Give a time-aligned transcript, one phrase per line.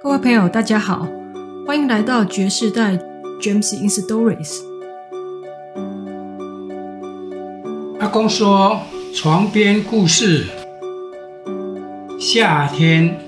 [0.00, 1.08] 各位朋友，大家好，
[1.66, 2.96] 欢迎来到爵士代
[3.42, 4.60] James in Stories。
[7.98, 8.80] 阿公说
[9.12, 10.46] 床边故事，
[12.16, 13.18] 夏天，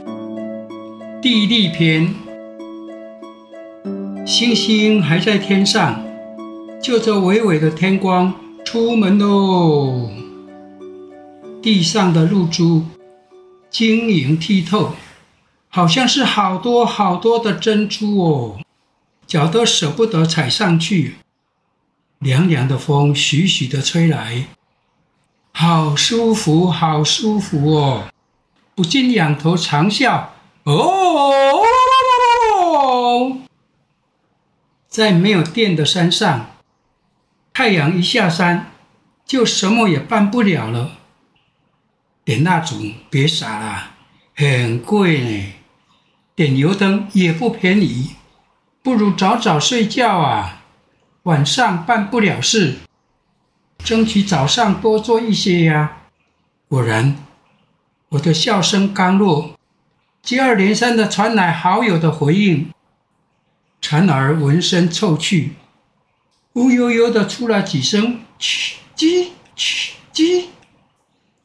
[1.21, 2.15] 地利篇。
[4.25, 6.01] 星星还在天上，
[6.81, 8.33] 就着微微的天光
[8.65, 10.09] 出门喽。
[11.61, 12.85] 地上的露珠
[13.69, 14.93] 晶莹剔透。
[15.73, 18.59] 好像是好多好多的珍珠哦，
[19.27, 21.17] 脚都舍不得踩上去。
[22.19, 24.49] 凉凉的风徐徐的吹来，
[25.53, 28.09] 好舒服，好舒服哦，
[28.75, 30.27] 不禁仰头长啸。
[30.65, 31.63] 哦，
[34.89, 36.51] 在没有电的山上，
[37.55, 38.73] 太阳一下山，
[39.25, 40.99] 就什么也办不了了。
[42.25, 43.93] 点蜡烛，别傻了，
[44.35, 45.55] 很贵呢。
[46.35, 48.11] 点油灯也不便宜，
[48.83, 50.63] 不如早早睡觉啊！
[51.25, 52.77] 晚上办不了事，
[53.85, 55.99] 争取早上多做一些呀。
[56.67, 57.17] 果然，
[58.11, 59.59] 我的笑声刚落，
[60.23, 62.71] 接二连三的传来好友的回应。
[63.83, 65.53] 蝉儿闻声凑去，
[66.55, 70.45] 乌悠悠的出来几声“叽叽叽叽”，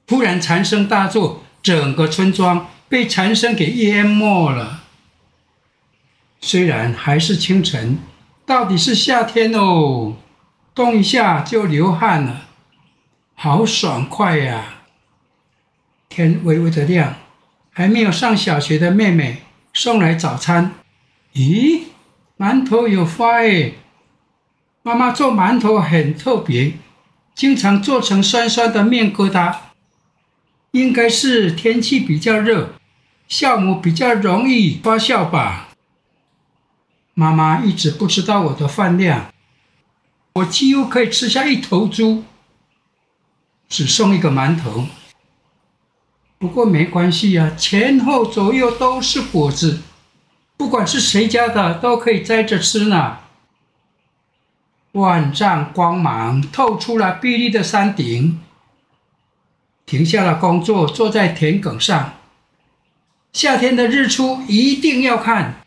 [0.08, 4.84] 突然蝉声大作，整个村庄被蝉声给淹没了。
[6.48, 7.98] 虽然还是清晨，
[8.46, 10.16] 到底是夏天哦，
[10.76, 12.42] 动一下就流汗了，
[13.34, 14.84] 好爽快呀！
[16.08, 17.16] 天微微的亮，
[17.72, 19.38] 还没有上小学的妹妹
[19.74, 20.74] 送来早餐。
[21.34, 21.86] 咦，
[22.38, 23.80] 馒头有发诶！
[24.84, 26.74] 妈妈做馒头很特别，
[27.34, 29.56] 经常做成酸酸的面疙瘩，
[30.70, 32.76] 应该是天气比较热，
[33.28, 35.65] 酵母比较容易发酵吧。
[37.18, 39.34] 妈妈一直不知道我的饭量，
[40.34, 42.26] 我几乎可以吃下一头猪，
[43.70, 44.88] 只送一个馒头。
[46.38, 49.80] 不过没关系呀，前后左右都是果子，
[50.58, 53.20] 不管是谁家的都可以摘着吃呢。
[54.92, 58.42] 万丈光芒透出了碧绿的山顶，
[59.86, 62.16] 停下了工作，坐在田埂上。
[63.32, 65.65] 夏天的日出一定要看。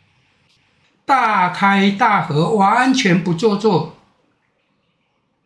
[1.09, 3.95] 大开大合，完全不做作。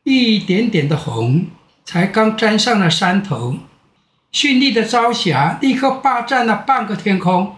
[0.03, 1.45] 一点点的红，
[1.85, 3.55] 才刚沾上了山头，
[4.33, 7.55] 绚丽的朝霞立刻霸占了半个天空，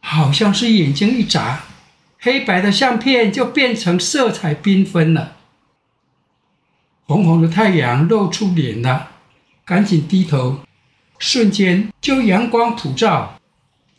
[0.00, 1.60] 好像是眼睛一眨，
[2.20, 5.36] 黑白的相片就变成色彩缤纷了。
[7.06, 9.12] 红红的太阳露出脸了，
[9.64, 10.58] 赶紧低头，
[11.18, 13.38] 瞬间就阳光普照。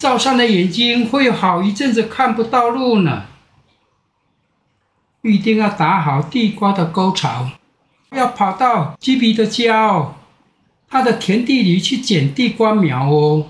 [0.03, 3.23] 照上的眼睛会有好一阵子看不到路呢。
[5.21, 7.51] 一定要打好地瓜的沟槽，
[8.11, 10.15] 要跑到鸡皮的家哦，
[10.89, 13.47] 他的田地里去捡地瓜苗哦。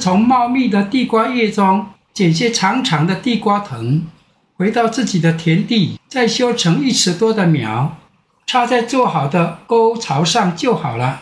[0.00, 4.02] 从茂密的地瓜叶中捡些长长的地瓜藤，
[4.56, 7.98] 回到自己的田地，再修成一尺多的苗，
[8.46, 11.20] 插在做好的沟槽上就好了。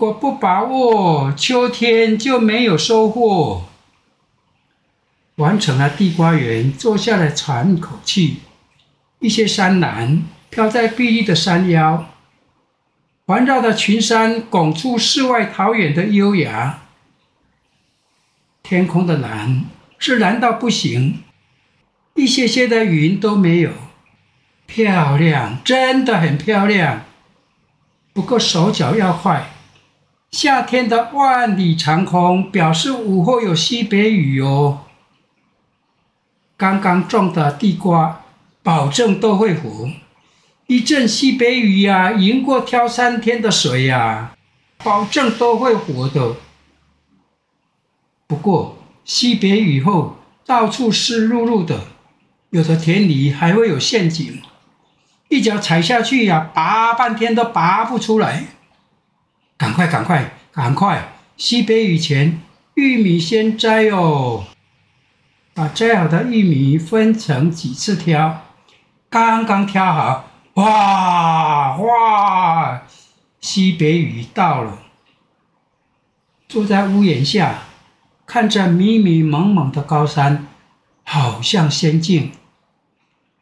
[0.00, 3.66] 如果不把握，秋天就没有收获。
[5.34, 8.38] 完成了地瓜园，坐下来喘口气。
[9.18, 12.06] 一些山岚飘在碧绿的山腰，
[13.26, 16.84] 环绕的群山拱出世外桃源的优雅。
[18.62, 19.66] 天空的蓝
[19.98, 21.22] 是蓝到不行，
[22.14, 23.72] 一些些的云都没有，
[24.64, 27.02] 漂亮，真的很漂亮。
[28.14, 29.50] 不过手脚要快。
[30.30, 34.82] 夏天的万里长空表示午后有西北雨哦。
[36.56, 38.22] 刚刚种的地瓜，
[38.62, 39.90] 保证都会活。
[40.68, 44.36] 一阵西北雨呀，赢过挑三天的水呀，
[44.84, 46.36] 保证都会活的。
[48.28, 50.16] 不过西北雨后
[50.46, 51.88] 到处湿漉漉的，
[52.50, 54.40] 有的田里还会有陷阱，
[55.28, 58.44] 一脚踩下去呀，拔半天都拔不出来。
[59.60, 61.12] 赶快，赶快，赶快！
[61.36, 62.40] 西北雨前，
[62.76, 64.46] 玉米先摘哦。
[65.52, 68.46] 把摘好的玉米分成几次挑，
[69.10, 72.82] 刚刚挑好，哇哇！
[73.42, 74.78] 西北雨到了，
[76.48, 77.64] 坐在屋檐下，
[78.24, 80.46] 看着迷迷蒙蒙的高山，
[81.04, 82.32] 好像仙境。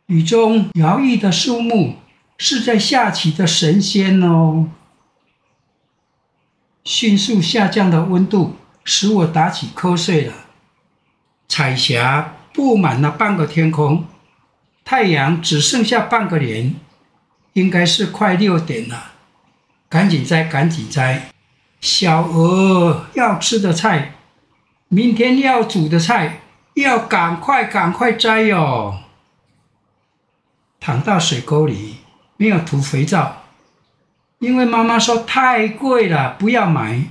[0.07, 1.95] 雨中摇曳的树木，
[2.39, 4.71] 是在下棋的神仙哦。
[6.89, 10.33] 迅速下降的温度使我打起瞌睡了，
[11.47, 14.07] 彩霞布满了半个天空，
[14.87, 16.77] 太阳只剩下半个脸，
[17.53, 19.13] 应该是快六点了。
[19.91, 21.29] 赶紧摘，赶紧摘！
[21.83, 24.15] 小鹅要吃的菜，
[24.89, 26.41] 明天要煮的菜，
[26.73, 29.01] 要赶快赶快摘哟！
[30.81, 31.97] 躺到水沟里，
[32.39, 33.43] 没有涂肥皂，
[34.39, 37.03] 因为妈妈说太贵了，不要买。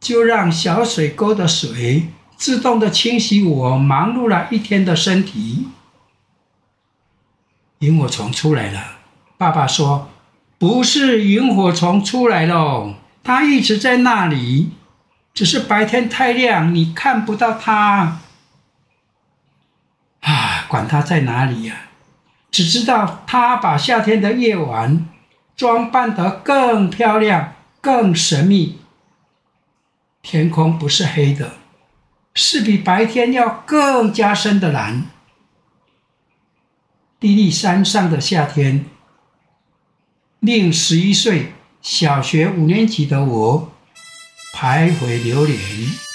[0.00, 5.68] 就让小水沟的水自动的清洗我忙碌了一天的身体。
[7.80, 8.80] 萤火虫出来了，
[9.36, 10.08] 爸爸说
[10.58, 14.70] ：“不是萤火虫出来了，它一直在那里，
[15.34, 18.20] 只是白天太亮，你看不到它。”
[20.20, 21.76] 啊，管它在哪里呀，
[22.50, 25.06] 只知道它把夏天的夜晚
[25.60, 27.52] 装扮得更漂亮、
[27.82, 28.78] 更神秘。
[30.22, 31.52] 天空不是黑的，
[32.32, 35.04] 是比白天要更加深的蓝。
[37.18, 38.86] 低丽山上的夏天，
[40.38, 41.52] 令十一岁
[41.82, 43.70] 小学五年级的我
[44.54, 46.09] 徘徊流连。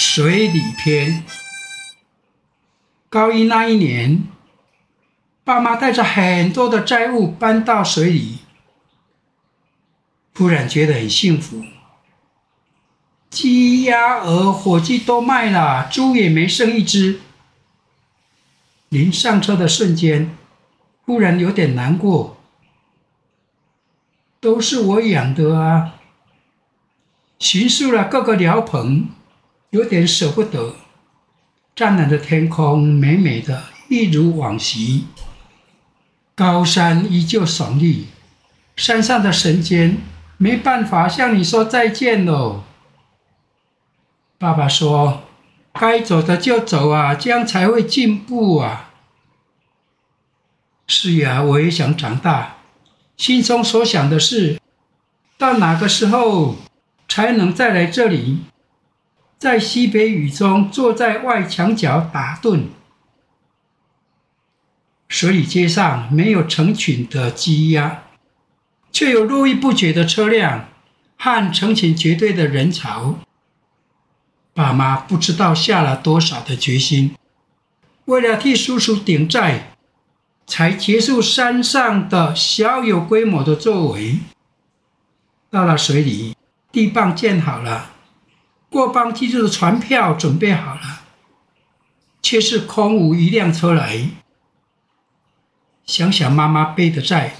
[0.00, 1.24] 水里篇。
[3.08, 4.28] 高一那一年，
[5.42, 8.38] 爸妈带着很多的债务搬到水里，
[10.32, 11.64] 突然觉得很幸福。
[13.28, 17.20] 鸡、鸭、鹅、火鸡都卖了，猪也没剩一只。
[18.90, 20.30] 临上车的瞬间，
[21.06, 22.40] 忽然有点难过，
[24.38, 25.96] 都是我养的啊！
[27.40, 29.08] 寻遍了各个寮棚，
[29.70, 30.76] 有点舍不得。
[31.74, 35.06] 湛蓝的天空，美美的，一如往昔。
[36.34, 38.06] 高山依旧耸立，
[38.76, 39.98] 山上的神仙
[40.36, 42.64] 没办法向你说再见喽。
[44.38, 45.24] 爸爸说
[45.74, 48.90] ：“该走的就走啊，这样才会进步啊。”
[50.86, 52.58] 是呀，我也想长大，
[53.16, 54.60] 心中所想的是，
[55.36, 56.56] 到哪个时候
[57.08, 58.38] 才能再来这里？
[59.38, 62.64] 在西北雨中，坐在外墙角打盹。
[65.06, 68.02] 水里街上没有成群的鸡鸭，
[68.90, 70.68] 却有络绎不绝的车辆
[71.16, 73.20] 和成群结队的人潮。
[74.52, 77.14] 爸妈不知道下了多少的决心，
[78.06, 79.76] 为了替叔叔顶债，
[80.48, 84.18] 才结束山上的小有规模的作为。
[85.48, 86.36] 到了水里，
[86.72, 87.92] 地磅建好了。
[88.70, 91.00] 过磅计数的船票准备好了，
[92.20, 94.10] 却是空无一辆车来。
[95.86, 97.36] 想想妈妈背的债，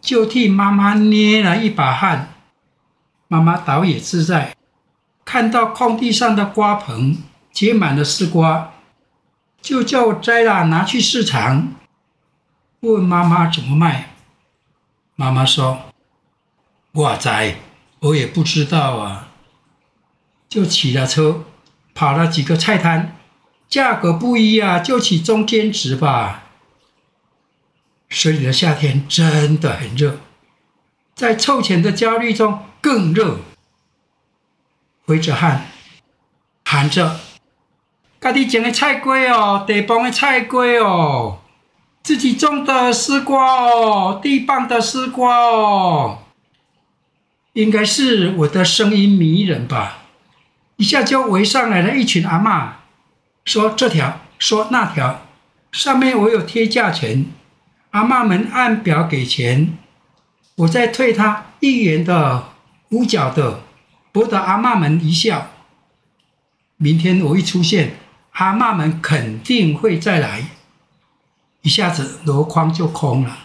[0.00, 2.34] 就替妈妈捏了一把汗。
[3.26, 4.56] 妈妈倒也自在，
[5.24, 7.22] 看到空地上的瓜棚
[7.52, 8.70] 结满了丝瓜，
[9.60, 11.72] 就叫我摘了拿去市场。
[12.80, 14.14] 问妈妈怎么卖，
[15.16, 15.80] 妈妈说
[16.92, 17.56] ：“我摘，
[17.98, 19.28] 我也不知道啊。”
[20.48, 21.44] 就骑了车，
[21.94, 23.16] 跑了几个菜摊，
[23.68, 26.44] 价格不一啊，就骑中间值吧。
[28.08, 30.20] 水里的夏天真的很热，
[31.14, 33.40] 在凑钱的焦虑中更热，
[35.04, 35.66] 挥着汗，
[36.64, 37.20] 喊着
[38.18, 41.40] ：“家己种的菜瓜哦，地磅的菜瓜哦，
[42.02, 46.20] 自己种的丝瓜哦，地磅的丝瓜哦。”
[47.52, 50.04] 应该是我的声音迷人吧。
[50.78, 52.68] 一下就围上来了一群阿嬷，
[53.44, 55.26] 说这条，说那条，
[55.72, 57.26] 上面我有贴价钱，
[57.90, 59.76] 阿嬷们按表给钱，
[60.54, 62.50] 我再退他一元的、
[62.90, 63.64] 五角的，
[64.12, 65.48] 博得阿嬷们一笑。
[66.76, 67.96] 明天我一出现，
[68.34, 70.44] 阿嬷们肯定会再来，
[71.62, 73.36] 一下子箩筐就空了，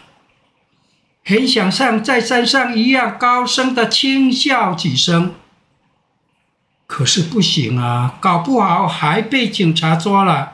[1.25, 5.33] 很想像在山上一样高声的轻笑几声。
[6.93, 10.53] 可是不行啊，搞不好还被警察抓了，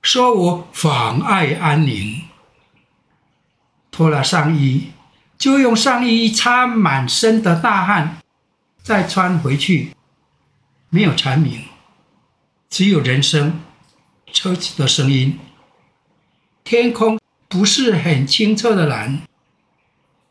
[0.00, 2.22] 说我妨碍安宁。
[3.90, 4.92] 脱了上衣，
[5.36, 8.18] 就用上衣擦满身的大汗，
[8.80, 9.90] 再穿回去。
[10.88, 11.64] 没有蝉鸣，
[12.70, 13.60] 只有人声、
[14.32, 15.36] 车子的声音。
[16.62, 19.22] 天空不是很清澈的蓝，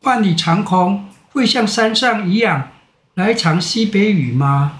[0.04, 2.70] 万里长空会像山上一样
[3.16, 4.78] 来场西北雨吗？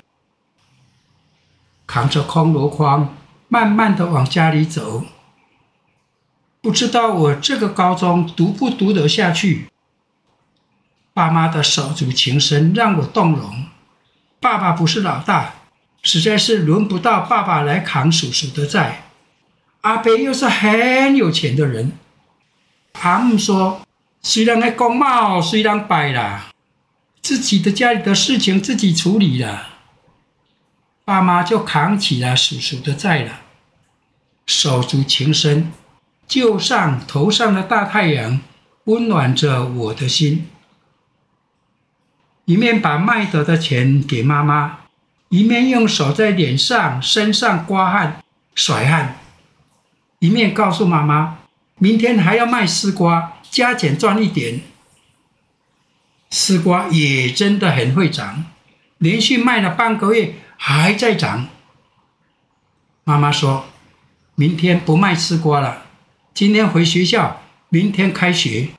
[1.92, 3.14] 扛着空箩筐，
[3.50, 5.04] 慢慢的往家里走。
[6.62, 9.68] 不知道我这个高中读不读得下去。
[11.14, 13.66] 爸妈的手足情深让我动容。
[14.40, 15.56] 爸爸不是老大，
[16.02, 19.04] 实在是轮不到爸爸来扛叔叔的债。
[19.82, 21.92] 阿伯又是很有钱的人。
[23.02, 23.82] 阿姆说
[24.24, 26.54] ：“虽然那公帽虽然败了，
[27.22, 29.68] 自己的家里的事情自己处理了。”
[31.04, 33.42] 爸妈就扛起了叔叔的债了。
[34.46, 35.72] 手足情深，
[36.28, 38.40] 就像头上的大太阳，
[38.86, 40.48] 温暖着我的心。
[42.46, 44.80] 一面把卖得的钱给妈妈，
[45.30, 48.22] 一面用手在脸上、身上刮汗、
[48.56, 49.18] 甩汗，
[50.20, 51.38] 一面告诉妈妈，
[51.78, 54.62] 明天还要卖丝瓜，加钱赚一点。
[56.30, 58.46] 丝瓜也真的很会长，
[58.98, 61.48] 连续卖了半个月，还在涨。
[63.04, 63.66] 妈妈说
[64.36, 65.86] ：“明天不卖丝瓜了，
[66.36, 68.70] 今天回学校，明天开学。”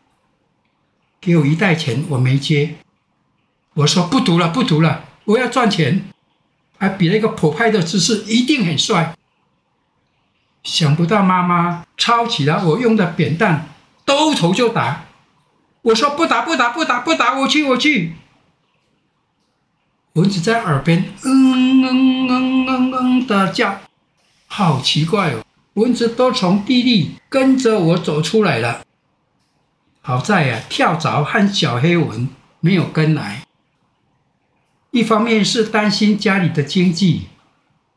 [1.21, 2.77] 给我一袋钱，我没接。
[3.75, 6.05] 我说：“不读了，不读了，我要赚钱。”
[6.79, 9.17] 还比了一个普派的姿势，一定很帅。
[10.63, 13.67] 想不到妈妈抄起了我用的扁担，
[14.05, 15.07] 兜头就打。
[15.83, 18.15] 我说：“不打，不打，不打，不打，我去，我去。”
[20.15, 23.81] 蚊子在耳边嗯嗯嗯嗯嗯的叫，
[24.47, 25.43] 好奇怪哦！
[25.75, 28.83] 蚊子都从地里跟着我走出来了。
[30.03, 32.29] 好在呀，跳蚤和小黑蚊
[32.61, 33.45] 没有跟来。
[34.91, 37.29] 一方面是担心家里的经济，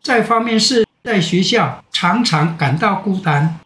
[0.02, 3.60] 再方面是在学校常常感到孤单，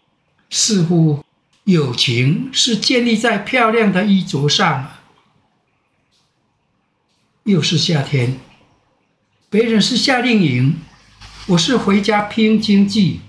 [0.50, 1.24] 似乎
[1.65, 4.89] 友情是建立在漂亮的衣着上。
[7.50, 8.38] 又是夏天，
[9.50, 10.75] 别人是夏令营，
[11.48, 13.22] 我是回家拼经济。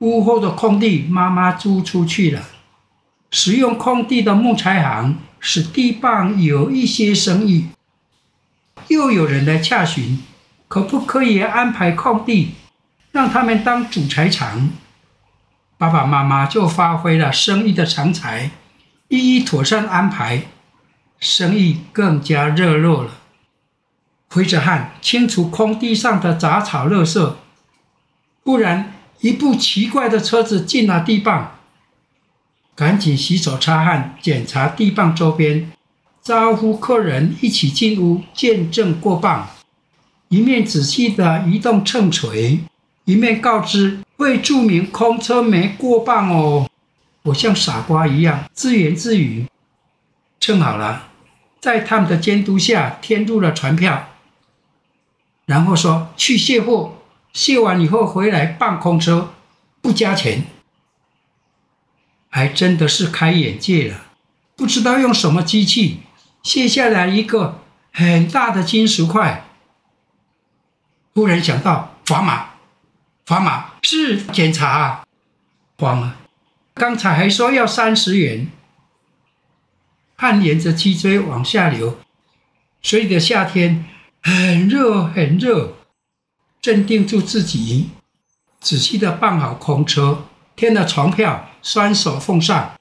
[0.00, 2.42] 屋后的空地，妈妈租出去了，
[3.30, 7.68] 使用空地的木材行使地磅有一些生意。
[8.88, 10.20] 又有人来洽询，
[10.68, 12.50] 可不可以安排空地，
[13.12, 14.68] 让他们当主材厂？
[15.78, 18.50] 爸爸妈妈就发挥了生意的长才，
[19.08, 20.42] 一一妥善安排。
[21.22, 23.10] 生意更加热络了，
[24.28, 27.34] 挥着汗清除空地上的杂草、垃圾。
[28.42, 31.52] 忽然，一部奇怪的车子进了地磅，
[32.74, 35.70] 赶紧洗手擦汗，检查地磅周边，
[36.20, 39.46] 招呼客人一起进屋见证过磅，
[40.26, 42.64] 一面仔细地移动秤锤，
[43.04, 46.68] 一面告知未注明空车没过磅哦。
[47.22, 49.46] 我像傻瓜一样自言自语，
[50.40, 51.10] 称好了。
[51.62, 54.08] 在他们的监督下填入了传票，
[55.46, 56.98] 然后说去卸货，
[57.32, 59.32] 卸完以后回来办空车，
[59.80, 60.46] 不加钱。
[62.28, 64.06] 还真的是开眼界了，
[64.56, 66.00] 不知道用什么机器
[66.42, 67.60] 卸下来一个
[67.92, 69.44] 很大的金属块。
[71.14, 72.54] 忽然想到砝码，
[73.24, 75.04] 砝码是检查，
[75.78, 76.16] 慌了，
[76.74, 78.50] 刚才还说要三十元。
[80.16, 81.98] 汗沿着脊椎往下流，
[82.80, 83.84] 所以的夏天
[84.22, 85.74] 很热很热。
[86.60, 87.90] 镇定住自己，
[88.60, 92.74] 仔细的办好空车，填了船票，双手奉上。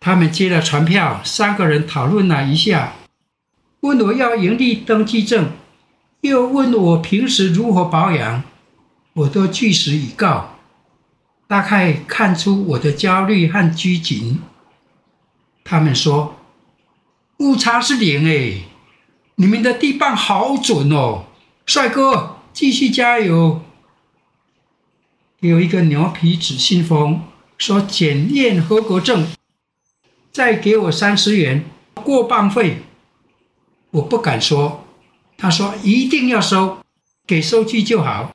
[0.00, 2.94] 他们接了船票，三个人讨论了一下，
[3.80, 5.52] 问我要营利登记证，
[6.22, 8.42] 又问我平时如何保养，
[9.12, 10.56] 我都据实以告，
[11.46, 14.40] 大概看出我的焦虑和拘谨。
[15.62, 16.36] 他们说。
[17.42, 18.62] 误差是零哎，
[19.34, 21.24] 你们的地磅好准哦，
[21.66, 23.60] 帅哥，继续加油。
[25.40, 27.22] 有一个牛皮纸信封，
[27.58, 29.26] 说检验合格证，
[30.30, 32.84] 再给我三十元过磅费。
[33.90, 34.84] 我不敢说，
[35.36, 36.78] 他说一定要收，
[37.26, 38.32] 给收据就好。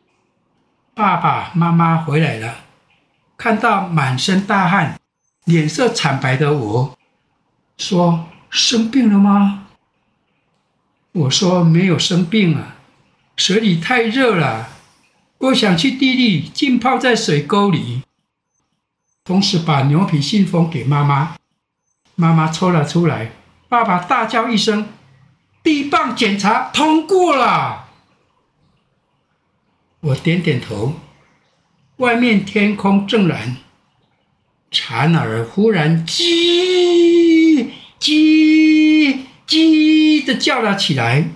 [0.93, 2.65] 爸爸妈妈回来了，
[3.37, 4.99] 看到满身大汗、
[5.45, 6.97] 脸色惨白的我，
[7.77, 8.27] 说。
[8.49, 9.67] 生病了吗？
[11.11, 12.77] 我说没有生病啊，
[13.35, 14.69] 水里太热了，
[15.39, 18.03] 我想去地里浸泡在水沟里。
[19.23, 21.35] 同时把牛皮信封给妈妈，
[22.15, 23.31] 妈妈抽了出来，
[23.67, 24.87] 爸爸大叫一声
[25.63, 27.89] ：“地磅检查通过了！”
[29.99, 30.93] 我点点头。
[31.97, 33.57] 外面天空正蓝，
[34.69, 36.76] 蝉儿忽然叽。
[37.99, 41.29] 叽叽的叫了起来，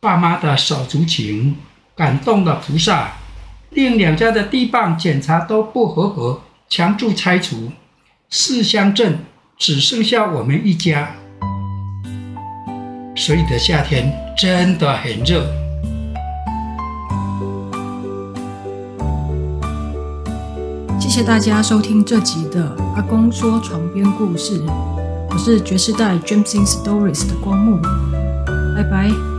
[0.00, 1.56] 爸妈的手足情
[1.96, 3.12] 感动了菩萨，
[3.70, 7.72] 另两家的地磅检查都不合格，强制拆除。
[8.28, 9.24] 四乡镇
[9.56, 11.14] 只剩下我们一家。
[13.14, 15.63] 水里的夏天真的很热。
[21.14, 24.60] 谢谢大家收听这集的阿公说床边故事，
[25.30, 27.80] 我是爵士代 Gems in Stories 的光木，
[28.74, 29.33] 拜拜。